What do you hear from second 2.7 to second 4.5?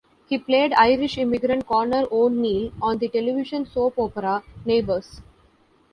on the television soap opera